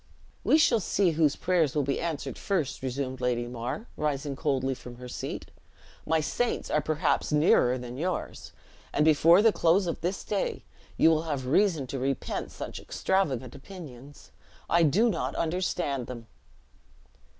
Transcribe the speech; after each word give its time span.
"We 0.43 0.57
shall 0.57 0.79
see 0.79 1.11
whose 1.11 1.35
prayers 1.35 1.75
will 1.75 1.83
be 1.83 1.99
answered 1.99 2.35
first," 2.35 2.81
resumed 2.81 3.21
Lady 3.21 3.45
Mar, 3.45 3.85
rising 3.95 4.35
coldly 4.35 4.73
from 4.73 4.95
her 4.95 5.07
seat. 5.07 5.51
"My 6.07 6.19
saints 6.19 6.71
are 6.71 6.81
perhaps 6.81 7.31
nearer 7.31 7.77
than 7.77 7.99
yours, 7.99 8.51
and 8.91 9.05
before 9.05 9.43
the 9.43 9.53
close 9.53 9.85
of 9.85 10.01
this 10.01 10.23
day 10.23 10.63
you 10.97 11.11
will 11.11 11.21
have 11.29 11.45
reason 11.45 11.85
to 11.85 11.99
repent 11.99 12.49
such 12.51 12.79
extravagant 12.79 13.53
opinions. 13.53 14.31
I 14.67 14.81
do 14.81 15.07
not 15.07 15.35
understand 15.35 16.07
them." 16.07 16.25